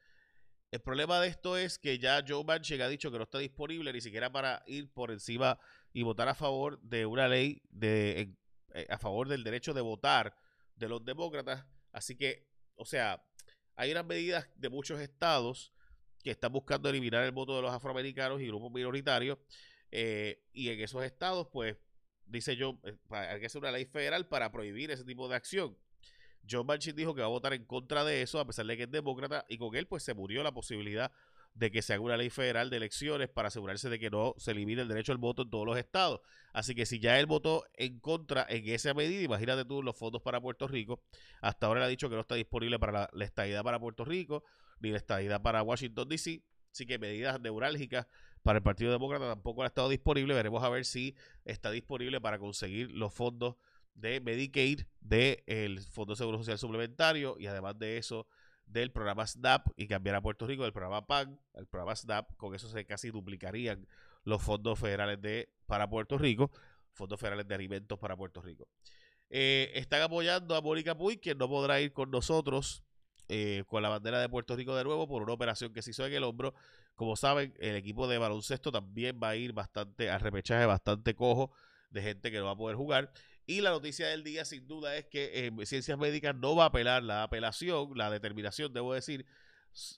El 0.70 0.80
problema 0.80 1.20
de 1.20 1.28
esto 1.28 1.56
es 1.56 1.78
que 1.78 1.98
ya 1.98 2.24
Joe 2.26 2.44
Manchin 2.44 2.82
ha 2.82 2.88
dicho 2.88 3.10
que 3.10 3.18
no 3.18 3.24
está 3.24 3.38
disponible 3.38 3.92
ni 3.92 4.00
siquiera 4.00 4.32
para 4.32 4.62
ir 4.66 4.92
por 4.92 5.10
encima 5.10 5.58
y 5.92 6.02
votar 6.02 6.28
a 6.28 6.34
favor 6.34 6.80
de 6.80 7.06
una 7.06 7.28
ley 7.28 7.62
de, 7.70 8.34
eh, 8.74 8.86
a 8.90 8.98
favor 8.98 9.28
del 9.28 9.44
derecho 9.44 9.72
de 9.72 9.80
votar 9.80 10.34
de 10.74 10.88
los 10.88 11.04
demócratas. 11.04 11.64
Así 11.96 12.14
que, 12.14 12.46
o 12.74 12.84
sea, 12.84 13.24
hay 13.74 13.90
unas 13.90 14.04
medidas 14.04 14.50
de 14.54 14.68
muchos 14.68 15.00
estados 15.00 15.72
que 16.22 16.30
están 16.30 16.52
buscando 16.52 16.90
eliminar 16.90 17.24
el 17.24 17.32
voto 17.32 17.56
de 17.56 17.62
los 17.62 17.72
afroamericanos 17.72 18.42
y 18.42 18.48
grupos 18.48 18.70
minoritarios. 18.70 19.38
Eh, 19.90 20.44
y 20.52 20.68
en 20.68 20.78
esos 20.80 21.02
estados, 21.04 21.48
pues, 21.50 21.78
dice 22.26 22.54
yo, 22.54 22.78
eh, 22.84 22.98
hay 23.08 23.40
que 23.40 23.46
hacer 23.46 23.62
una 23.62 23.70
ley 23.70 23.86
federal 23.86 24.28
para 24.28 24.52
prohibir 24.52 24.90
ese 24.90 25.04
tipo 25.04 25.26
de 25.26 25.36
acción. 25.36 25.74
John 26.46 26.66
Manchin 26.66 26.94
dijo 26.94 27.14
que 27.14 27.22
va 27.22 27.28
a 27.28 27.30
votar 27.30 27.54
en 27.54 27.64
contra 27.64 28.04
de 28.04 28.20
eso, 28.20 28.40
a 28.40 28.46
pesar 28.46 28.66
de 28.66 28.76
que 28.76 28.82
es 28.82 28.90
demócrata, 28.90 29.46
y 29.48 29.56
con 29.56 29.74
él, 29.74 29.86
pues, 29.86 30.02
se 30.02 30.12
murió 30.12 30.42
la 30.42 30.52
posibilidad 30.52 31.10
de 31.56 31.70
que 31.70 31.80
se 31.80 31.94
haga 31.94 32.02
una 32.02 32.16
ley 32.16 32.28
federal 32.28 32.68
de 32.68 32.76
elecciones 32.76 33.28
para 33.28 33.48
asegurarse 33.48 33.88
de 33.88 33.98
que 33.98 34.10
no 34.10 34.34
se 34.36 34.50
elimine 34.50 34.82
el 34.82 34.88
derecho 34.88 35.12
al 35.12 35.18
voto 35.18 35.42
en 35.42 35.50
todos 35.50 35.66
los 35.66 35.78
estados. 35.78 36.20
Así 36.52 36.74
que 36.74 36.84
si 36.84 37.00
ya 37.00 37.18
él 37.18 37.26
votó 37.26 37.64
en 37.74 37.98
contra 37.98 38.46
en 38.48 38.68
esa 38.68 38.92
medida, 38.92 39.22
imagínate 39.22 39.64
tú 39.64 39.82
los 39.82 39.96
fondos 39.96 40.20
para 40.20 40.40
Puerto 40.40 40.68
Rico. 40.68 41.02
Hasta 41.40 41.66
ahora 41.66 41.80
le 41.80 41.86
ha 41.86 41.88
dicho 41.88 42.08
que 42.10 42.14
no 42.14 42.20
está 42.20 42.34
disponible 42.34 42.78
para 42.78 42.92
la, 42.92 43.10
la 43.12 43.24
estadidad 43.24 43.64
para 43.64 43.80
Puerto 43.80 44.04
Rico 44.04 44.44
ni 44.80 44.90
la 44.90 44.98
estadidad 44.98 45.40
para 45.40 45.62
Washington, 45.62 46.08
D.C. 46.08 46.42
Así 46.70 46.84
que 46.84 46.98
medidas 46.98 47.40
neurálgicas 47.40 48.06
para 48.42 48.58
el 48.58 48.62
Partido 48.62 48.92
Demócrata 48.92 49.26
tampoco 49.26 49.62
han 49.62 49.68
estado 49.68 49.88
disponible. 49.88 50.34
Veremos 50.34 50.62
a 50.62 50.68
ver 50.68 50.84
si 50.84 51.16
está 51.46 51.70
disponible 51.70 52.20
para 52.20 52.38
conseguir 52.38 52.92
los 52.92 53.14
fondos 53.14 53.56
de 53.94 54.20
Medicaid, 54.20 54.82
del 55.00 55.80
Fondo 55.80 56.12
de 56.12 56.18
Seguro 56.18 56.36
Social 56.36 56.58
Suplementario 56.58 57.36
y 57.38 57.46
además 57.46 57.78
de 57.78 57.96
eso 57.96 58.26
del 58.66 58.92
programa 58.92 59.26
SNAP 59.26 59.68
y 59.76 59.86
cambiar 59.86 60.16
a 60.16 60.22
Puerto 60.22 60.46
Rico 60.46 60.64
del 60.64 60.72
programa 60.72 61.06
PAN 61.06 61.40
al 61.54 61.66
programa 61.66 61.96
SNAP. 61.96 62.36
Con 62.36 62.54
eso 62.54 62.68
se 62.68 62.84
casi 62.84 63.10
duplicarían 63.10 63.86
los 64.24 64.42
fondos 64.42 64.78
federales 64.78 65.20
de 65.20 65.48
para 65.66 65.88
Puerto 65.88 66.18
Rico, 66.18 66.50
fondos 66.92 67.18
federales 67.18 67.46
de 67.46 67.54
alimentos 67.54 67.98
para 67.98 68.16
Puerto 68.16 68.42
Rico. 68.42 68.68
Eh, 69.30 69.72
están 69.74 70.02
apoyando 70.02 70.54
a 70.54 70.60
Mónica 70.60 70.96
Puy, 70.96 71.18
quien 71.18 71.38
no 71.38 71.48
podrá 71.48 71.80
ir 71.80 71.92
con 71.92 72.10
nosotros 72.10 72.84
eh, 73.28 73.64
con 73.66 73.82
la 73.82 73.88
bandera 73.88 74.20
de 74.20 74.28
Puerto 74.28 74.54
Rico 74.54 74.76
de 74.76 74.84
nuevo 74.84 75.08
por 75.08 75.20
una 75.22 75.32
operación 75.32 75.72
que 75.72 75.82
se 75.82 75.90
hizo 75.90 76.06
en 76.06 76.12
el 76.12 76.22
hombro. 76.22 76.54
Como 76.94 77.16
saben, 77.16 77.54
el 77.58 77.74
equipo 77.74 78.06
de 78.06 78.18
baloncesto 78.18 78.70
también 78.70 79.18
va 79.20 79.30
a 79.30 79.36
ir 79.36 79.52
bastante 79.52 80.10
al 80.10 80.20
repechaje, 80.20 80.64
bastante 80.64 81.14
cojo 81.14 81.50
de 81.90 82.02
gente 82.02 82.30
que 82.30 82.38
no 82.38 82.44
va 82.44 82.52
a 82.52 82.56
poder 82.56 82.76
jugar. 82.76 83.10
Y 83.46 83.60
la 83.60 83.70
noticia 83.70 84.08
del 84.08 84.24
día, 84.24 84.44
sin 84.44 84.66
duda, 84.66 84.96
es 84.96 85.06
que 85.06 85.46
eh, 85.46 85.66
Ciencias 85.66 85.96
Médicas 85.96 86.34
no 86.34 86.56
va 86.56 86.64
a 86.64 86.66
apelar 86.68 87.02
la 87.02 87.22
apelación, 87.22 87.90
la 87.94 88.10
determinación, 88.10 88.72
debo 88.72 88.92
decir, 88.92 89.24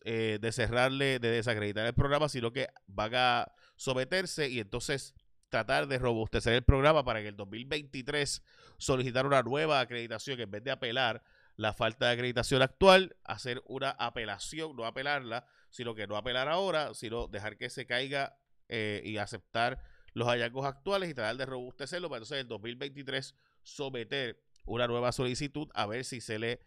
eh, 0.04 0.38
de 0.40 0.52
cerrarle, 0.52 1.18
de 1.18 1.30
desacreditar 1.30 1.86
el 1.86 1.94
programa, 1.94 2.28
sino 2.28 2.52
que 2.52 2.68
van 2.86 3.14
a 3.14 3.52
someterse 3.76 4.48
y 4.48 4.60
entonces 4.60 5.14
tratar 5.48 5.86
de 5.86 5.98
robustecer 5.98 6.52
el 6.52 6.62
programa 6.62 7.04
para 7.04 7.22
que 7.22 7.28
el 7.28 7.36
2023 7.36 8.42
solicitar 8.76 9.24
una 9.24 9.42
nueva 9.42 9.80
acreditación 9.80 10.40
en 10.40 10.50
vez 10.50 10.62
de 10.64 10.72
apelar 10.72 11.22
la 11.56 11.72
falta 11.72 12.06
de 12.06 12.12
acreditación 12.12 12.60
actual, 12.60 13.16
hacer 13.24 13.62
una 13.66 13.90
apelación, 13.90 14.76
no 14.76 14.84
apelarla, 14.84 15.46
sino 15.70 15.94
que 15.94 16.06
no 16.06 16.16
apelar 16.16 16.48
ahora, 16.48 16.94
sino 16.94 17.26
dejar 17.26 17.56
que 17.56 17.70
se 17.70 17.86
caiga 17.86 18.36
eh, 18.68 19.02
y 19.04 19.16
aceptar 19.16 19.82
los 20.14 20.28
hallazgos 20.28 20.66
actuales 20.66 21.10
y 21.10 21.14
tratar 21.14 21.36
de 21.36 21.46
robustecerlo 21.46 22.08
para 22.08 22.18
entonces 22.18 22.40
en 22.40 22.48
2023 22.48 23.34
someter 23.62 24.42
una 24.64 24.86
nueva 24.86 25.12
solicitud 25.12 25.68
a 25.74 25.86
ver 25.86 26.04
si 26.04 26.20
se 26.20 26.38
le 26.38 26.60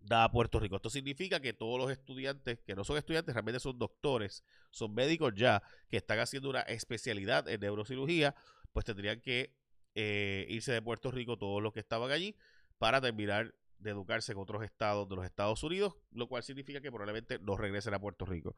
da 0.00 0.24
a 0.24 0.30
Puerto 0.30 0.58
Rico. 0.58 0.76
Esto 0.76 0.90
significa 0.90 1.40
que 1.40 1.52
todos 1.52 1.78
los 1.78 1.90
estudiantes, 1.90 2.60
que 2.60 2.74
no 2.74 2.84
son 2.84 2.96
estudiantes, 2.96 3.34
realmente 3.34 3.60
son 3.60 3.78
doctores, 3.78 4.44
son 4.70 4.94
médicos 4.94 5.32
ya, 5.36 5.62
que 5.88 5.96
están 5.96 6.18
haciendo 6.18 6.50
una 6.50 6.62
especialidad 6.62 7.48
en 7.48 7.60
neurocirugía, 7.60 8.34
pues 8.72 8.84
tendrían 8.84 9.20
que 9.20 9.56
eh, 9.94 10.46
irse 10.48 10.72
de 10.72 10.82
Puerto 10.82 11.10
Rico 11.10 11.38
todos 11.38 11.62
los 11.62 11.72
que 11.72 11.80
estaban 11.80 12.10
allí 12.10 12.36
para 12.78 13.00
terminar 13.00 13.54
de 13.78 13.90
educarse 13.90 14.32
en 14.32 14.38
otros 14.38 14.62
estados 14.62 15.08
de 15.08 15.16
los 15.16 15.24
Estados 15.24 15.62
Unidos, 15.62 15.94
lo 16.12 16.28
cual 16.28 16.42
significa 16.42 16.80
que 16.80 16.90
probablemente 16.90 17.38
no 17.40 17.56
regresen 17.56 17.94
a 17.94 18.00
Puerto 18.00 18.24
Rico. 18.24 18.54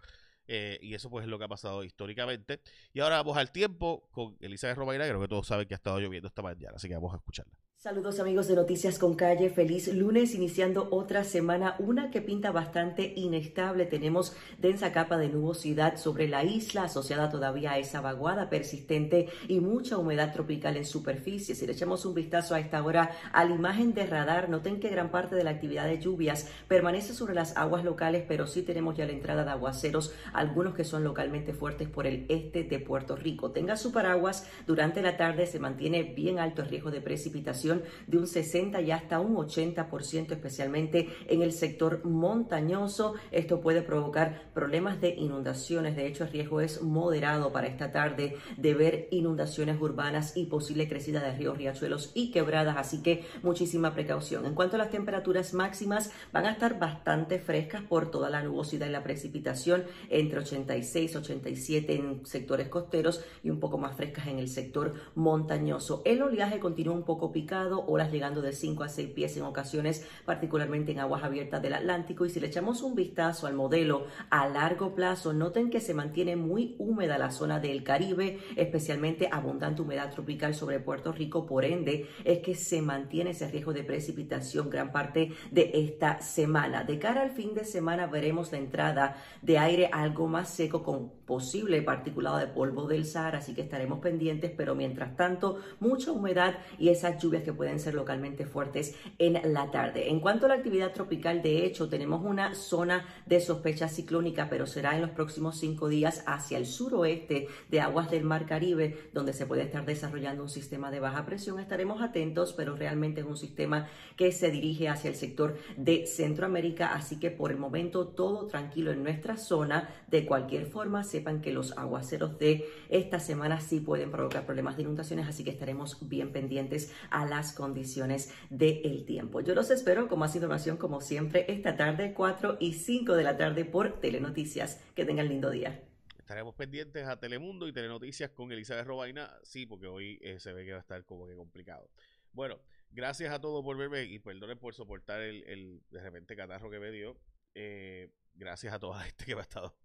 Eh, 0.47 0.79
y 0.83 0.95
eso 0.95 1.11
pues 1.11 1.25
es 1.25 1.31
lo 1.31 1.39
que 1.39 1.45
ha 1.45 1.49
pasado 1.49 1.85
históricamente. 1.85 2.61
Y 2.93 3.01
ahora 3.01 3.17
vamos 3.17 3.37
al 3.37 3.51
tiempo 3.53 4.09
con 4.11 4.37
Elizabeth 4.41 4.77
Romaira, 4.77 5.07
creo 5.07 5.21
que 5.21 5.29
todos 5.29 5.47
saben 5.47 5.67
que 5.67 5.75
ha 5.75 5.77
estado 5.77 5.99
lloviendo 6.01 6.29
esta 6.29 6.43
mañana, 6.43 6.77
así 6.77 6.89
que 6.89 6.95
vamos 6.95 7.13
a 7.13 7.17
escucharla. 7.17 7.64
Saludos 7.85 8.19
amigos 8.19 8.49
de 8.49 8.55
Noticias 8.55 8.99
con 8.99 9.15
Calle, 9.15 9.51
feliz 9.51 9.89
lunes 9.89 10.35
iniciando 10.35 10.89
otra 10.91 11.23
semana, 11.23 11.77
una 11.79 12.11
que 12.11 12.23
pinta 12.23 12.51
bastante 12.51 13.13
inestable. 13.15 13.85
Tenemos 13.85 14.35
densa 14.57 14.91
capa 14.91 15.19
de 15.19 15.29
nubosidad 15.29 15.99
sobre 15.99 16.27
la 16.27 16.45
isla 16.45 16.85
asociada 16.85 17.29
todavía 17.29 17.73
a 17.73 17.79
esa 17.79 18.01
vaguada 18.01 18.49
persistente 18.49 19.29
y 19.49 19.61
mucha 19.61 19.99
humedad 19.99 20.33
tropical 20.33 20.79
en 20.79 20.87
superficie. 20.87 21.55
Si 21.55 21.67
le 21.67 21.75
echamos 21.75 22.07
un 22.07 22.15
vistazo 22.15 22.55
a 22.55 22.59
esta 22.59 22.83
hora 22.83 23.11
a 23.35 23.45
la 23.45 23.55
imagen 23.55 23.93
de 23.93 24.07
radar, 24.07 24.49
noten 24.49 24.81
que 24.81 24.89
gran 24.89 25.11
parte 25.11 25.37
de 25.37 25.45
la 25.45 25.51
actividad 25.51 25.85
de 25.85 26.01
lluvias 26.01 26.49
permanece 26.69 27.13
sobre 27.13 27.35
las 27.35 27.55
aguas 27.55 27.85
locales, 27.85 28.25
pero 28.27 28.47
sí 28.47 28.63
tenemos 28.63 28.97
ya 28.97 29.05
la 29.05 29.13
entrada 29.13 29.45
de 29.45 29.51
aguaceros, 29.51 30.15
algunos 30.33 30.75
que 30.75 30.85
son 30.85 31.05
localmente 31.05 31.53
fuertes 31.53 31.91
por 31.91 32.07
el 32.07 32.25
este 32.31 32.65
de 32.65 32.79
Puerto 32.79 33.15
Rico. 33.15 33.51
Tenga 33.51 33.77
su 33.77 33.93
paraguas, 33.93 34.49
durante 34.67 35.03
la 35.03 35.19
tarde 35.19 35.47
se 35.47 35.59
mantiene 35.59 36.03
bien 36.03 36.39
alto 36.39 36.63
el 36.63 36.71
riesgo 36.71 36.91
de 36.91 37.03
precipitación 37.03 37.74
de 38.07 38.19
un 38.19 38.27
60 38.27 38.81
y 38.83 38.91
hasta 38.91 39.21
un 39.21 39.37
80%, 39.37 40.33
especialmente 40.33 41.09
en 41.29 41.43
el 41.43 41.53
sector 41.53 42.05
montañoso. 42.05 43.15
Esto 43.33 43.61
puede 43.61 43.83
provocar 43.83 44.51
problemas 44.55 45.01
de 45.01 45.11
inundaciones. 45.11 45.97
De 45.97 46.07
hecho, 46.07 46.25
el 46.25 46.31
riesgo 46.31 46.61
es 46.61 46.83
moderado 46.83 47.53
para 47.53 47.67
esta 47.67 47.93
tarde 47.93 48.37
de 48.57 48.75
ver 48.75 49.09
inundaciones 49.11 49.81
urbanas 49.81 50.37
y 50.37 50.47
posible 50.47 50.89
crecida 50.89 51.21
de 51.21 51.33
ríos, 51.33 51.59
riachuelos 51.59 52.13
y 52.15 52.31
quebradas. 52.31 52.77
Así 52.77 53.03
que 53.03 53.25
muchísima 53.43 53.95
precaución. 53.95 54.47
En 54.47 54.55
cuanto 54.55 54.77
a 54.77 54.79
las 54.79 54.91
temperaturas 54.91 55.55
máximas, 55.55 56.13
van 56.33 56.47
a 56.47 56.53
estar 56.53 56.79
bastante 56.79 57.39
frescas 57.39 57.83
por 57.83 58.11
toda 58.11 58.31
la 58.31 58.43
nubosidad 58.43 58.87
y 58.87 58.91
la 58.91 59.03
precipitación, 59.03 59.85
entre 60.11 60.41
86 60.41 61.17
87 61.17 61.95
en 61.95 62.27
sectores 62.27 62.69
costeros 62.69 63.25
y 63.43 63.51
un 63.51 63.61
poco 63.61 63.79
más 63.79 63.97
frescas 63.97 64.27
en 64.29 64.39
el 64.39 64.49
sector 64.49 64.95
montañoso. 65.15 66.03
El 66.05 66.23
oleaje 66.23 66.59
continúa 66.61 66.95
un 66.95 67.05
poco 67.05 67.33
picado 67.55 67.85
olas 67.87 68.11
llegando 68.11 68.43
de 68.43 68.53
5 68.53 68.83
a 68.83 68.89
6 68.89 69.11
pies 69.11 69.37
en 69.37 69.45
ocasiones, 69.45 70.05
particularmente 70.25 70.91
en 70.91 70.99
aguas 70.99 71.23
abiertas 71.23 71.63
del 71.63 71.75
Atlántico. 71.75 72.27
Y 72.27 72.31
si 72.31 72.41
le 72.41 72.49
echamos 72.49 72.83
un 72.83 72.97
vistazo 72.97 73.47
al 73.47 73.55
modelo 73.55 74.07
a 74.29 74.49
largo 74.49 74.93
plazo, 74.95 75.33
noten 75.33 75.71
que 75.71 75.81
se 75.81 75.95
mantiene 75.95 76.35
muy 76.35 76.75
húmeda 76.79 77.17
la 77.17 77.31
zona 77.31 77.61
del 77.61 77.85
Caribe, 77.85 78.41
especialmente 78.57 79.29
abundante 79.31 79.83
humedad 79.83 80.11
tropical 80.11 80.55
sobre 80.55 80.81
Puerto 80.81 81.13
Rico. 81.13 81.47
Por 81.47 81.65
ende, 81.65 82.09
es 82.25 82.41
que 82.41 82.57
se 82.57 82.83
mantiene 82.83 83.31
ese 83.31 83.49
riesgo 83.49 83.73
de 83.73 83.85
precipitación 83.85 84.69
gran 84.69 84.91
parte 84.91 85.31
de 85.53 85.71
esta 85.75 86.21
semana. 86.23 86.83
De 86.83 86.99
cara 86.99 87.23
al 87.23 87.31
fin 87.31 87.55
de 87.55 87.65
semana 87.65 88.09
veremos 88.09 88.51
la 88.51 88.59
entrada 88.59 89.17
de 89.43 89.59
aire 89.59 89.91
algo 89.93 90.27
más 90.27 90.51
seco 90.51 90.83
con 90.83 91.11
posible 91.25 91.83
particulado 91.83 92.39
de 92.39 92.49
polvo 92.49 92.89
del 92.89 93.07
Sahara, 93.07 93.39
así 93.39 93.55
que 93.55 93.63
estaremos 93.63 94.01
pendientes, 94.01 94.53
pero 94.57 94.75
mientras 94.75 95.17
tanto, 95.17 95.61
mucha 95.81 96.11
humedad 96.11 96.55
y 96.79 96.89
esas 96.89 97.23
lluvias 97.23 97.44
que 97.45 97.53
pueden 97.53 97.79
ser 97.79 97.95
localmente 97.95 98.47
fuertes 98.47 98.97
en 99.19 99.41
la 99.53 99.71
tarde. 99.71 100.11
En 100.11 100.21
cuanto 100.21 100.47
a 100.47 100.49
la 100.49 100.57
actividad 100.57 100.93
tropical, 100.93 101.43
de 101.43 101.65
hecho, 101.65 101.89
tenemos 101.89 102.25
una 102.25 102.55
zona 102.55 103.07
de 103.27 103.41
sospecha 103.41 103.89
ciclónica, 103.89 104.49
pero 104.51 104.67
será 104.67 104.95
en 104.95 105.03
los 105.03 105.11
próximos 105.11 105.59
cinco 105.59 105.89
días 105.89 106.25
hacia 106.27 106.59
el 106.59 106.67
suroeste 106.67 107.49
de 107.69 107.81
aguas 107.81 108.11
del 108.11 108.25
Mar 108.25 108.47
Caribe, 108.47 109.11
donde 109.13 109.33
se 109.33 109.47
puede 109.47 109.63
estar 109.63 109.85
desarrollando 109.85 110.43
un 110.43 110.49
sistema 110.49 110.91
de 110.91 111.01
baja 111.01 111.27
presión. 111.27 111.61
Estaremos 111.61 112.03
atentos, 112.03 112.53
pero 112.53 112.75
realmente 112.75 113.21
es 113.21 113.27
un 113.27 113.37
sistema 113.37 113.89
que 114.17 114.33
se 114.33 114.51
dirige 114.51 114.89
hacia 114.89 115.11
el 115.11 115.17
sector 115.17 115.57
de 115.77 116.07
Centroamérica, 116.07 116.95
así 116.95 117.19
que 117.19 117.31
por 117.31 117.51
el 117.51 117.59
momento 117.59 118.09
todo 118.09 118.47
tranquilo 118.47 118.93
en 118.93 119.03
nuestra 119.03 119.37
zona. 119.37 119.91
De 120.09 120.27
cualquier 120.27 120.67
forma, 120.67 121.05
sepan 121.05 121.41
que 121.41 121.53
los 121.53 121.77
aguaceros 121.77 122.39
de 122.39 122.65
esta 122.89 123.21
semana 123.21 123.61
sí 123.61 123.81
pueden 123.81 124.11
provocar 124.11 124.47
problemas 124.47 124.77
de 124.77 124.83
inundaciones, 124.83 125.29
así 125.29 125.45
que 125.45 125.51
estaremos 125.51 125.99
bien 126.09 126.33
pendientes 126.33 126.93
a 127.11 127.27
la 127.27 127.34
las 127.35 127.53
condiciones 127.53 128.33
del 128.49 129.05
tiempo. 129.05 129.41
Yo 129.41 129.57
los 129.57 129.71
espero 129.71 130.09
como 130.09 130.29
sido 130.29 130.45
información 130.45 130.77
como 130.77 131.01
siempre 131.01 131.47
esta 131.49 131.77
tarde 131.77 132.15
4 132.15 132.59
y 132.61 132.75
5 132.75 133.17
de 133.17 133.25
la 133.25 133.37
tarde 133.37 133.65
por 133.65 134.01
Telenoticias. 134.01 134.81
Que 134.95 135.05
tengan 135.05 135.29
lindo 135.29 135.51
día. 135.51 135.83
Estaremos 136.17 136.55
pendientes 136.55 137.07
a 137.09 137.19
Telemundo 137.19 137.67
y 137.67 137.73
Telenoticias 137.73 138.31
con 138.31 138.53
Elizabeth 138.53 138.87
Robaina. 138.87 139.37
Sí, 139.43 139.67
porque 139.67 139.89
hoy 139.89 140.21
eh, 140.23 140.39
se 140.39 140.53
ve 140.53 140.65
que 140.65 140.71
va 140.71 140.79
a 140.79 140.81
estar 140.81 141.05
como 141.05 141.27
que 141.27 141.35
complicado. 141.35 141.91
Bueno, 142.33 142.61
gracias 142.93 143.33
a 143.33 143.41
todos 143.41 143.65
por 143.65 143.77
verme 143.77 144.05
y 144.05 144.21
perdonen 144.21 144.59
por 144.59 144.75
soportar 144.75 145.21
el, 145.21 145.83
de 145.91 146.01
repente 146.01 146.37
catarro 146.37 146.71
que 146.71 146.79
me 146.79 146.93
dio. 146.93 147.19
Eh, 147.57 148.13
gracias 148.35 148.73
a 148.73 148.79
toda 148.79 148.99
la 148.99 149.05
gente 149.05 149.25
que 149.25 149.35
me 149.35 149.41
ha 149.41 149.43
estado 149.43 149.77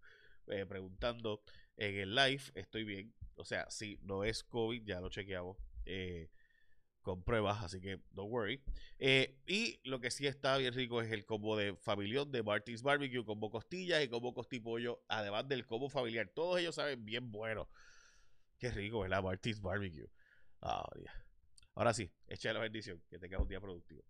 eh, 0.47 0.67
preguntando 0.67 1.41
en 1.77 1.95
el 1.95 2.13
live. 2.13 2.43
Estoy 2.53 2.83
bien. 2.83 3.11
O 3.35 3.43
sea, 3.43 3.69
si 3.71 3.97
no 4.03 4.23
es 4.23 4.43
COVID, 4.43 4.83
ya 4.83 5.01
lo 5.01 5.09
chequeamos. 5.09 5.57
Eh, 5.85 6.29
con 7.01 7.23
pruebas, 7.23 7.63
así 7.63 7.79
que 7.79 7.99
don't 8.11 8.31
worry. 8.31 8.61
Eh, 8.97 9.37
y 9.47 9.79
lo 9.83 9.99
que 9.99 10.11
sí 10.11 10.27
está 10.27 10.57
bien 10.57 10.73
rico 10.73 11.01
es 11.01 11.11
el 11.11 11.25
combo 11.25 11.57
de 11.57 11.75
familión 11.75 12.31
de 12.31 12.43
Martins 12.43 12.81
Barbecue, 12.81 13.23
combo 13.23 13.49
costillas 13.49 14.03
y 14.03 14.07
combo 14.07 14.33
costipollo, 14.33 15.01
además 15.07 15.47
del 15.47 15.65
combo 15.65 15.89
familiar. 15.89 16.29
Todos 16.33 16.59
ellos 16.59 16.75
saben 16.75 17.05
bien 17.05 17.31
bueno. 17.31 17.69
Qué 18.57 18.71
rico, 18.71 18.99
¿verdad? 18.99 19.23
Martins 19.23 19.61
Barbecue. 19.61 20.09
Ahora 21.75 21.93
sí, 21.93 22.11
echa 22.27 22.51
la 22.51 22.59
bendición. 22.59 23.01
Que 23.09 23.17
tengas 23.17 23.39
un 23.39 23.47
día 23.47 23.61
productivo. 23.61 24.03